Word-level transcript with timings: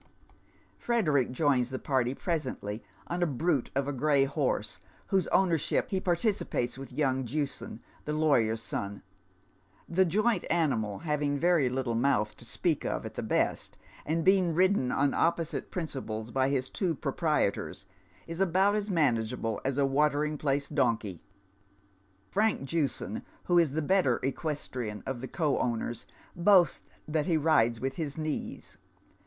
Frederick 0.79 1.29
joins 1.31 1.69
the 1.69 1.77
party 1.77 2.15
presently, 2.15 2.83
on 3.05 3.21
a 3.21 3.27
brute 3.27 3.69
of 3.75 3.87
a 3.87 3.93
gray 3.93 4.25
horse, 4.25 4.79
whose 5.09 5.27
o^\Tiership 5.31 5.91
he 5.91 6.01
participates 6.01 6.75
with, 6.75 6.91
young 6.91 7.23
Jewson, 7.23 7.81
the 8.05 8.13
lawyer's 8.13 8.63
8on. 8.63 9.03
The 9.87 10.03
joint 10.05 10.43
animal, 10.49 10.97
having 10.97 11.37
very 11.37 11.69
little 11.69 11.93
mouth 11.93 12.35
to 12.37 12.45
speak 12.45 12.83
of 12.83 13.05
at 13.05 13.13
the 13.13 13.21
best, 13.21 13.77
and 14.03 14.23
being 14.23 14.55
ridden 14.55 14.91
on 14.91 15.13
opposite 15.13 15.69
principles 15.69 16.31
by 16.31 16.49
his 16.49 16.71
two 16.71 16.95
pro 16.95 17.11
prietors, 17.13 17.85
is 18.25 18.41
about 18.41 18.73
as 18.73 18.89
manageable 18.89 19.61
as 19.63 19.77
a 19.77 19.85
watering 19.85 20.35
place 20.35 20.67
donkey. 20.67 21.21
Frank 22.31 22.63
Jewson, 22.63 23.21
who 23.43 23.59
is 23.59 23.69
the 23.73 23.83
better 23.83 24.19
equestrian 24.23 25.03
of 25.05 25.21
the 25.21 25.27
co 25.27 25.59
owners, 25.59 26.07
boasts 26.35 26.89
that 27.07 27.27
he 27.27 27.37
rides 27.37 27.79
with 27.79 27.97
his 27.97 28.17
knees. 28.17 28.77